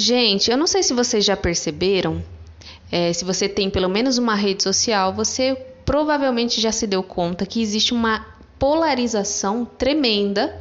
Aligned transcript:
Gente, 0.00 0.50
eu 0.50 0.56
não 0.56 0.66
sei 0.66 0.82
se 0.82 0.94
vocês 0.94 1.22
já 1.22 1.36
perceberam, 1.36 2.22
é, 2.90 3.12
se 3.12 3.22
você 3.22 3.46
tem 3.46 3.68
pelo 3.68 3.86
menos 3.86 4.16
uma 4.16 4.34
rede 4.34 4.62
social, 4.62 5.12
você 5.12 5.54
provavelmente 5.84 6.58
já 6.58 6.72
se 6.72 6.86
deu 6.86 7.02
conta 7.02 7.44
que 7.44 7.60
existe 7.60 7.92
uma 7.92 8.26
polarização 8.58 9.66
tremenda, 9.66 10.58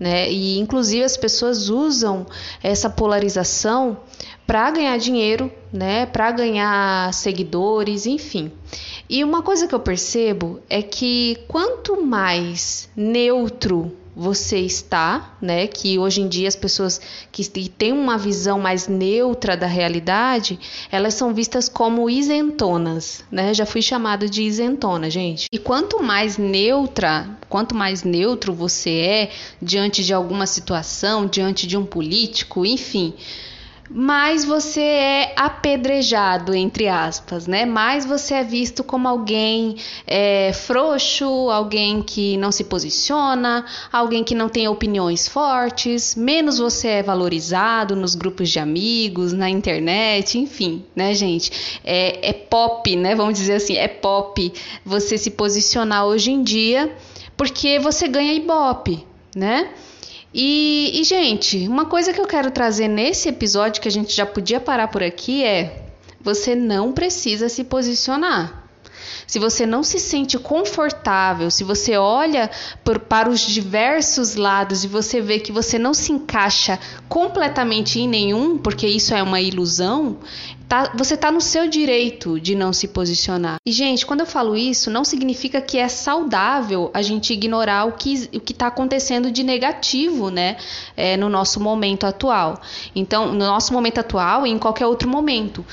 né? 0.00 0.32
E 0.32 0.58
inclusive 0.58 1.04
as 1.04 1.18
pessoas 1.18 1.68
usam 1.68 2.26
essa 2.62 2.88
polarização 2.88 3.98
para 4.46 4.70
ganhar 4.70 4.96
dinheiro, 4.96 5.52
né? 5.70 6.06
Para 6.06 6.30
ganhar 6.30 7.12
seguidores, 7.12 8.06
enfim. 8.06 8.50
E 9.06 9.22
uma 9.22 9.42
coisa 9.42 9.68
que 9.68 9.74
eu 9.74 9.80
percebo 9.80 10.60
é 10.70 10.80
que 10.80 11.36
quanto 11.46 12.02
mais 12.02 12.88
neutro 12.96 13.92
você 14.18 14.58
está, 14.58 15.36
né? 15.40 15.68
Que 15.68 15.96
hoje 15.96 16.20
em 16.20 16.28
dia 16.28 16.48
as 16.48 16.56
pessoas 16.56 17.00
que 17.30 17.48
têm 17.68 17.92
uma 17.92 18.18
visão 18.18 18.58
mais 18.58 18.88
neutra 18.88 19.56
da 19.56 19.68
realidade, 19.68 20.58
elas 20.90 21.14
são 21.14 21.32
vistas 21.32 21.68
como 21.68 22.10
isentonas, 22.10 23.22
né? 23.30 23.54
Já 23.54 23.64
fui 23.64 23.80
chamada 23.80 24.28
de 24.28 24.42
isentona, 24.42 25.08
gente. 25.08 25.46
E 25.52 25.56
quanto 25.56 26.02
mais 26.02 26.36
neutra, 26.36 27.30
quanto 27.48 27.76
mais 27.76 28.02
neutro 28.02 28.52
você 28.52 28.90
é 28.90 29.30
diante 29.62 30.04
de 30.04 30.12
alguma 30.12 30.48
situação, 30.48 31.24
diante 31.24 31.64
de 31.64 31.76
um 31.76 31.86
político, 31.86 32.66
enfim, 32.66 33.14
mais 33.90 34.44
você 34.44 34.80
é 34.80 35.34
apedrejado, 35.36 36.54
entre 36.54 36.88
aspas, 36.88 37.46
né? 37.46 37.64
Mais 37.64 38.04
você 38.04 38.34
é 38.34 38.44
visto 38.44 38.84
como 38.84 39.08
alguém 39.08 39.76
é, 40.06 40.52
frouxo, 40.52 41.50
alguém 41.50 42.02
que 42.02 42.36
não 42.36 42.52
se 42.52 42.64
posiciona, 42.64 43.64
alguém 43.90 44.22
que 44.22 44.34
não 44.34 44.48
tem 44.48 44.68
opiniões 44.68 45.26
fortes, 45.26 46.14
menos 46.14 46.58
você 46.58 46.88
é 46.88 47.02
valorizado 47.02 47.96
nos 47.96 48.14
grupos 48.14 48.50
de 48.50 48.58
amigos, 48.58 49.32
na 49.32 49.48
internet, 49.48 50.38
enfim, 50.38 50.84
né, 50.94 51.14
gente? 51.14 51.80
É, 51.84 52.28
é 52.30 52.32
pop, 52.32 52.94
né? 52.94 53.14
Vamos 53.14 53.38
dizer 53.38 53.54
assim, 53.54 53.76
é 53.76 53.88
pop 53.88 54.52
você 54.84 55.16
se 55.16 55.30
posicionar 55.30 56.04
hoje 56.04 56.30
em 56.30 56.42
dia 56.42 56.94
porque 57.36 57.78
você 57.78 58.08
ganha 58.08 58.34
ibope, 58.34 59.06
né? 59.34 59.70
E, 60.40 61.00
e, 61.00 61.02
gente, 61.02 61.66
uma 61.66 61.86
coisa 61.86 62.12
que 62.12 62.20
eu 62.20 62.24
quero 62.24 62.52
trazer 62.52 62.86
nesse 62.86 63.28
episódio 63.28 63.82
que 63.82 63.88
a 63.88 63.90
gente 63.90 64.14
já 64.14 64.24
podia 64.24 64.60
parar 64.60 64.86
por 64.86 65.02
aqui 65.02 65.42
é: 65.42 65.86
você 66.20 66.54
não 66.54 66.92
precisa 66.92 67.48
se 67.48 67.64
posicionar. 67.64 68.67
Se 69.28 69.38
você 69.38 69.66
não 69.66 69.82
se 69.82 69.98
sente 69.98 70.38
confortável, 70.38 71.50
se 71.50 71.62
você 71.62 71.98
olha 71.98 72.50
por, 72.82 72.98
para 72.98 73.28
os 73.28 73.40
diversos 73.40 74.34
lados 74.34 74.84
e 74.84 74.88
você 74.88 75.20
vê 75.20 75.38
que 75.38 75.52
você 75.52 75.78
não 75.78 75.92
se 75.92 76.10
encaixa 76.12 76.80
completamente 77.10 78.00
em 78.00 78.08
nenhum, 78.08 78.56
porque 78.56 78.86
isso 78.86 79.14
é 79.14 79.22
uma 79.22 79.38
ilusão, 79.38 80.16
Tá, 80.68 80.92
você 80.94 81.14
está 81.14 81.32
no 81.32 81.40
seu 81.40 81.66
direito 81.66 82.38
de 82.38 82.54
não 82.54 82.74
se 82.74 82.88
posicionar. 82.88 83.56
E, 83.64 83.72
gente, 83.72 84.04
quando 84.04 84.20
eu 84.20 84.26
falo 84.26 84.54
isso, 84.54 84.90
não 84.90 85.02
significa 85.02 85.62
que 85.62 85.78
é 85.78 85.88
saudável 85.88 86.90
a 86.92 87.00
gente 87.00 87.32
ignorar 87.32 87.86
o 87.86 87.92
que 87.92 88.28
o 88.34 88.36
está 88.36 88.66
acontecendo 88.66 89.30
de 89.30 89.42
negativo, 89.42 90.28
né? 90.28 90.58
É, 90.94 91.16
no 91.16 91.30
nosso 91.30 91.58
momento 91.58 92.04
atual. 92.04 92.60
Então, 92.94 93.32
no 93.32 93.46
nosso 93.46 93.72
momento 93.72 93.98
atual 93.98 94.46
e 94.46 94.50
em 94.50 94.58
qualquer 94.58 94.84
outro 94.84 95.08
momento. 95.08 95.64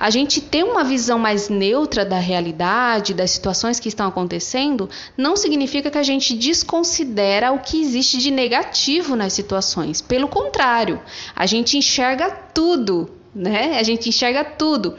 A 0.00 0.08
gente 0.08 0.40
ter 0.40 0.64
uma 0.64 0.82
visão 0.82 1.18
mais 1.18 1.50
neutra 1.50 2.06
da 2.06 2.18
realidade, 2.18 3.12
das 3.12 3.32
situações 3.32 3.78
que 3.78 3.88
estão 3.88 4.08
acontecendo, 4.08 4.88
não 5.14 5.36
significa 5.36 5.90
que 5.90 5.98
a 5.98 6.02
gente 6.02 6.34
desconsidera 6.34 7.52
o 7.52 7.58
que 7.58 7.82
existe 7.82 8.16
de 8.16 8.30
negativo 8.30 9.14
nas 9.14 9.34
situações. 9.34 10.00
Pelo 10.00 10.26
contrário, 10.26 11.02
a 11.36 11.44
gente 11.44 11.76
enxerga 11.76 12.30
tudo 12.30 13.10
né? 13.34 13.78
A 13.78 13.82
gente 13.82 14.08
enxerga 14.08 14.44
tudo. 14.44 14.96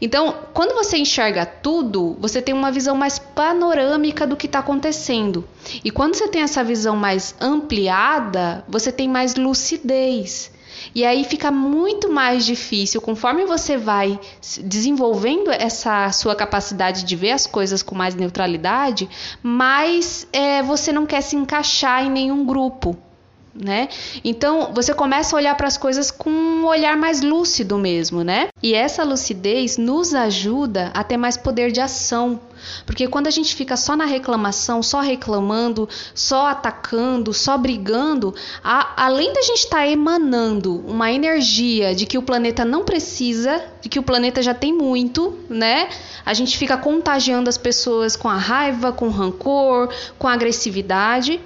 Então, 0.00 0.34
quando 0.52 0.74
você 0.74 0.98
enxerga 0.98 1.46
tudo, 1.46 2.16
você 2.18 2.42
tem 2.42 2.54
uma 2.54 2.72
visão 2.72 2.96
mais 2.96 3.18
panorâmica 3.18 4.26
do 4.26 4.36
que 4.36 4.46
está 4.46 4.58
acontecendo. 4.58 5.44
E 5.84 5.90
quando 5.90 6.16
você 6.16 6.26
tem 6.26 6.42
essa 6.42 6.64
visão 6.64 6.96
mais 6.96 7.36
ampliada, 7.40 8.64
você 8.68 8.90
tem 8.90 9.08
mais 9.08 9.36
lucidez. 9.36 10.50
E 10.94 11.04
aí 11.04 11.24
fica 11.24 11.50
muito 11.50 12.10
mais 12.10 12.44
difícil, 12.44 13.00
conforme 13.00 13.44
você 13.44 13.76
vai 13.76 14.18
desenvolvendo 14.62 15.50
essa 15.50 16.10
sua 16.12 16.34
capacidade 16.34 17.04
de 17.04 17.16
ver 17.16 17.32
as 17.32 17.46
coisas 17.46 17.82
com 17.82 17.94
mais 17.94 18.14
neutralidade, 18.14 19.08
mais 19.42 20.26
é, 20.32 20.62
você 20.62 20.92
não 20.92 21.06
quer 21.06 21.20
se 21.20 21.36
encaixar 21.36 22.04
em 22.04 22.10
nenhum 22.10 22.44
grupo 22.44 22.96
né? 23.60 23.88
Então 24.24 24.72
você 24.72 24.94
começa 24.94 25.34
a 25.34 25.38
olhar 25.38 25.54
para 25.56 25.66
as 25.66 25.76
coisas 25.76 26.10
com 26.10 26.30
um 26.30 26.64
olhar 26.66 26.96
mais 26.96 27.20
lúcido 27.20 27.76
mesmo, 27.76 28.22
né? 28.22 28.48
E 28.62 28.74
essa 28.74 29.02
lucidez 29.04 29.76
nos 29.76 30.14
ajuda 30.14 30.90
a 30.94 31.02
ter 31.02 31.16
mais 31.16 31.36
poder 31.36 31.72
de 31.72 31.80
ação. 31.80 32.40
Porque 32.86 33.06
quando 33.08 33.26
a 33.26 33.30
gente 33.30 33.54
fica 33.54 33.76
só 33.76 33.96
na 33.96 34.04
reclamação, 34.04 34.82
só 34.82 35.00
reclamando, 35.00 35.88
só 36.14 36.46
atacando, 36.46 37.32
só 37.32 37.56
brigando, 37.58 38.34
a, 38.62 39.04
além 39.04 39.32
da 39.32 39.42
gente 39.42 39.64
estar 39.64 39.78
tá 39.78 39.86
emanando 39.86 40.84
uma 40.86 41.12
energia 41.12 41.94
de 41.94 42.06
que 42.06 42.18
o 42.18 42.22
planeta 42.22 42.64
não 42.64 42.84
precisa, 42.84 43.62
de 43.80 43.88
que 43.88 43.98
o 43.98 44.02
planeta 44.02 44.42
já 44.42 44.54
tem 44.54 44.72
muito, 44.72 45.38
né? 45.48 45.88
A 46.24 46.34
gente 46.34 46.56
fica 46.56 46.76
contagiando 46.76 47.48
as 47.48 47.58
pessoas 47.58 48.16
com 48.16 48.28
a 48.28 48.36
raiva, 48.36 48.92
com 48.92 49.08
rancor, 49.08 49.88
com 50.18 50.28
agressividade. 50.28 51.40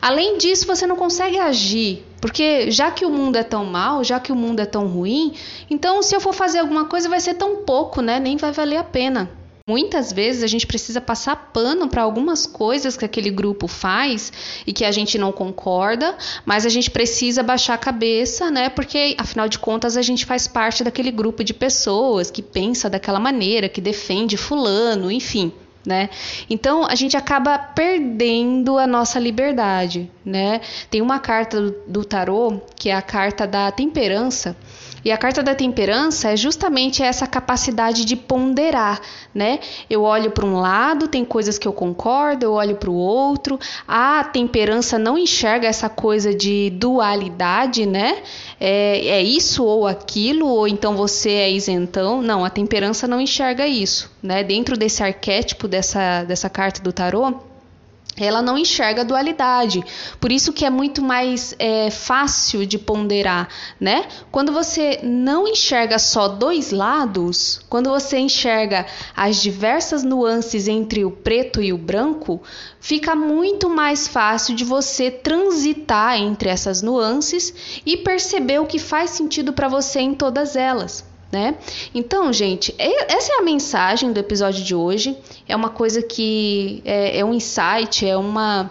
Além 0.00 0.38
disso, 0.38 0.66
você 0.66 0.86
não 0.86 0.96
consegue 0.96 1.38
agir, 1.38 2.06
porque 2.20 2.70
já 2.70 2.90
que 2.90 3.04
o 3.04 3.10
mundo 3.10 3.36
é 3.36 3.42
tão 3.42 3.66
mal, 3.66 4.02
já 4.02 4.18
que 4.18 4.32
o 4.32 4.36
mundo 4.36 4.60
é 4.60 4.64
tão 4.64 4.86
ruim, 4.86 5.34
então 5.68 6.02
se 6.02 6.16
eu 6.16 6.20
for 6.20 6.32
fazer 6.32 6.58
alguma 6.58 6.86
coisa 6.86 7.08
vai 7.08 7.20
ser 7.20 7.34
tão 7.34 7.56
pouco, 7.56 8.00
né? 8.00 8.18
Nem 8.18 8.38
vai 8.38 8.50
valer 8.50 8.78
a 8.78 8.84
pena. 8.84 9.30
Muitas 9.70 10.12
vezes 10.12 10.42
a 10.42 10.48
gente 10.48 10.66
precisa 10.66 11.00
passar 11.00 11.36
pano 11.52 11.86
para 11.86 12.02
algumas 12.02 12.44
coisas 12.44 12.96
que 12.96 13.04
aquele 13.04 13.30
grupo 13.30 13.68
faz 13.68 14.32
e 14.66 14.72
que 14.72 14.84
a 14.84 14.90
gente 14.90 15.16
não 15.16 15.30
concorda, 15.30 16.18
mas 16.44 16.66
a 16.66 16.68
gente 16.68 16.90
precisa 16.90 17.40
baixar 17.40 17.74
a 17.74 17.78
cabeça, 17.78 18.50
né? 18.50 18.68
Porque 18.68 19.14
afinal 19.16 19.48
de 19.48 19.60
contas 19.60 19.96
a 19.96 20.02
gente 20.02 20.26
faz 20.26 20.48
parte 20.48 20.82
daquele 20.82 21.12
grupo 21.12 21.44
de 21.44 21.54
pessoas 21.54 22.32
que 22.32 22.42
pensa 22.42 22.90
daquela 22.90 23.20
maneira, 23.20 23.68
que 23.68 23.80
defende 23.80 24.36
fulano, 24.36 25.08
enfim 25.08 25.52
né? 25.86 26.10
Então 26.50 26.84
a 26.84 26.96
gente 26.96 27.16
acaba 27.16 27.56
perdendo 27.56 28.76
a 28.76 28.88
nossa 28.88 29.20
liberdade, 29.20 30.10
né? 30.24 30.60
Tem 30.90 31.00
uma 31.00 31.20
carta 31.20 31.60
do, 31.60 31.76
do 31.86 32.04
tarô 32.04 32.60
que 32.74 32.90
é 32.90 32.94
a 32.94 33.00
carta 33.00 33.46
da 33.46 33.70
temperança 33.70 34.56
e 35.04 35.10
a 35.10 35.16
carta 35.16 35.42
da 35.42 35.54
temperança 35.54 36.30
é 36.30 36.36
justamente 36.36 37.02
essa 37.02 37.26
capacidade 37.26 38.04
de 38.04 38.16
ponderar, 38.16 39.00
né? 39.34 39.60
Eu 39.88 40.02
olho 40.02 40.30
para 40.30 40.44
um 40.44 40.60
lado, 40.60 41.08
tem 41.08 41.24
coisas 41.24 41.58
que 41.58 41.66
eu 41.66 41.72
concordo, 41.72 42.44
eu 42.44 42.52
olho 42.52 42.76
para 42.76 42.90
o 42.90 42.94
outro. 42.94 43.58
A 43.86 44.24
temperança 44.24 44.98
não 44.98 45.16
enxerga 45.16 45.66
essa 45.68 45.88
coisa 45.88 46.34
de 46.34 46.70
dualidade, 46.70 47.86
né? 47.86 48.22
É, 48.58 49.06
é 49.06 49.22
isso 49.22 49.64
ou 49.64 49.86
aquilo, 49.86 50.46
ou 50.46 50.68
então 50.68 50.96
você 50.96 51.30
é 51.30 51.50
isentão. 51.50 52.22
Não, 52.22 52.44
a 52.44 52.50
temperança 52.50 53.08
não 53.08 53.20
enxerga 53.20 53.66
isso, 53.66 54.10
né? 54.22 54.44
Dentro 54.44 54.76
desse 54.76 55.02
arquétipo 55.02 55.66
dessa, 55.66 56.24
dessa 56.24 56.50
carta 56.50 56.82
do 56.82 56.92
tarô, 56.92 57.49
ela 58.24 58.42
não 58.42 58.58
enxerga 58.58 59.04
dualidade. 59.04 59.84
Por 60.20 60.30
isso 60.32 60.52
que 60.52 60.64
é 60.64 60.70
muito 60.70 61.02
mais 61.02 61.54
é, 61.58 61.90
fácil 61.90 62.66
de 62.66 62.78
ponderar, 62.78 63.48
né? 63.78 64.06
Quando 64.30 64.52
você 64.52 65.00
não 65.02 65.46
enxerga 65.46 65.98
só 65.98 66.28
dois 66.28 66.70
lados, 66.70 67.60
quando 67.68 67.90
você 67.90 68.18
enxerga 68.18 68.86
as 69.16 69.40
diversas 69.40 70.02
nuances 70.02 70.68
entre 70.68 71.04
o 71.04 71.10
preto 71.10 71.62
e 71.62 71.72
o 71.72 71.78
branco, 71.78 72.42
fica 72.80 73.14
muito 73.14 73.68
mais 73.68 74.08
fácil 74.08 74.54
de 74.54 74.64
você 74.64 75.10
transitar 75.10 76.18
entre 76.18 76.48
essas 76.48 76.82
nuances 76.82 77.82
e 77.84 77.96
perceber 77.96 78.60
o 78.60 78.66
que 78.66 78.78
faz 78.78 79.10
sentido 79.10 79.52
para 79.52 79.68
você 79.68 80.00
em 80.00 80.14
todas 80.14 80.56
elas 80.56 81.09
né? 81.30 81.56
Então, 81.94 82.32
gente, 82.32 82.74
essa 82.78 83.32
é 83.34 83.36
a 83.38 83.42
mensagem 83.42 84.12
do 84.12 84.18
episódio 84.18 84.64
de 84.64 84.74
hoje. 84.74 85.16
É 85.48 85.54
uma 85.54 85.70
coisa 85.70 86.02
que 86.02 86.82
é, 86.84 87.18
é 87.18 87.24
um 87.24 87.32
insight, 87.32 88.06
é 88.06 88.16
uma, 88.16 88.70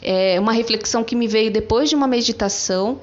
é 0.00 0.38
uma 0.38 0.52
reflexão 0.52 1.02
que 1.02 1.16
me 1.16 1.26
veio 1.26 1.50
depois 1.50 1.88
de 1.88 1.96
uma 1.96 2.06
meditação. 2.06 3.00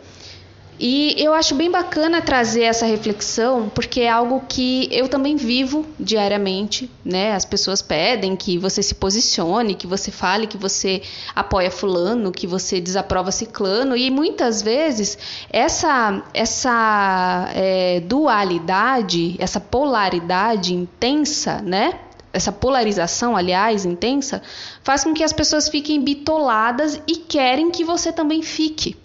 E 0.80 1.16
eu 1.18 1.34
acho 1.34 1.54
bem 1.54 1.70
bacana 1.70 2.22
trazer 2.22 2.64
essa 2.64 2.86
reflexão, 2.86 3.70
porque 3.74 4.02
é 4.02 4.10
algo 4.10 4.44
que 4.50 4.90
eu 4.92 5.08
também 5.08 5.36
vivo 5.36 5.86
diariamente, 6.00 6.90
né? 7.06 7.34
As 7.34 7.46
pessoas 7.46 7.82
pedem 7.82 8.36
que 8.36 8.58
você 8.58 8.82
se 8.82 8.96
posicione, 8.96 9.76
que 9.76 9.86
você 9.86 10.10
fale 10.10 10.48
que 10.48 10.58
você 10.58 11.02
apoia 11.36 11.70
fulano, 11.70 12.32
que 12.32 12.48
você 12.48 12.82
desaprova 12.82 13.32
ciclano, 13.32 13.96
e 13.96 14.10
muitas 14.10 14.62
vezes 14.62 15.18
essa, 15.50 16.24
essa 16.34 17.50
é, 17.54 18.00
dualidade, 18.02 19.36
essa 19.40 19.60
polaridade 19.60 20.74
intensa, 20.74 21.62
né? 21.62 22.00
Essa 22.34 22.52
polarização, 22.52 23.38
aliás, 23.38 23.86
intensa, 23.86 24.42
faz 24.82 25.04
com 25.04 25.14
que 25.14 25.24
as 25.24 25.32
pessoas 25.32 25.70
fiquem 25.70 26.02
bitoladas 26.02 27.00
e 27.08 27.18
querem 27.18 27.70
que 27.70 27.84
você 27.84 28.12
também 28.12 28.42
fique 28.42 28.98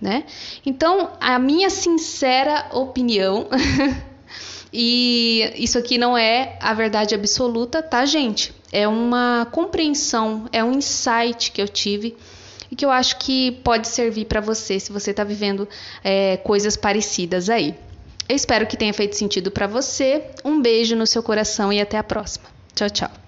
né? 0.00 0.24
Então, 0.64 1.10
a 1.20 1.38
minha 1.38 1.70
sincera 1.70 2.66
opinião, 2.72 3.48
e 4.72 5.52
isso 5.56 5.78
aqui 5.78 5.96
não 5.98 6.16
é 6.16 6.58
a 6.60 6.74
verdade 6.74 7.14
absoluta, 7.14 7.82
tá, 7.82 8.04
gente? 8.04 8.54
É 8.72 8.88
uma 8.88 9.46
compreensão, 9.52 10.46
é 10.52 10.62
um 10.62 10.72
insight 10.72 11.52
que 11.52 11.62
eu 11.62 11.68
tive 11.68 12.16
e 12.70 12.76
que 12.76 12.84
eu 12.84 12.90
acho 12.90 13.18
que 13.18 13.52
pode 13.62 13.86
servir 13.88 14.24
para 14.24 14.40
você 14.40 14.80
se 14.80 14.90
você 14.90 15.12
está 15.12 15.22
vivendo 15.22 15.68
é, 16.02 16.36
coisas 16.38 16.76
parecidas 16.76 17.48
aí. 17.48 17.74
Eu 18.28 18.34
espero 18.34 18.66
que 18.66 18.76
tenha 18.76 18.92
feito 18.92 19.16
sentido 19.16 19.50
para 19.50 19.66
você. 19.66 20.24
Um 20.44 20.60
beijo 20.60 20.96
no 20.96 21.06
seu 21.06 21.22
coração 21.22 21.72
e 21.72 21.80
até 21.80 21.98
a 21.98 22.02
próxima. 22.02 22.46
Tchau, 22.74 22.90
tchau. 22.90 23.23